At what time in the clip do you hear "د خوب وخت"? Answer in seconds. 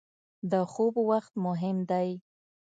0.51-1.33